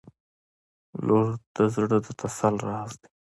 •لور 1.05 1.27
د 1.55 1.57
زړه 1.73 1.97
د 2.05 2.07
تسل 2.19 2.55
راز 2.67 2.91
دی. 3.01 3.09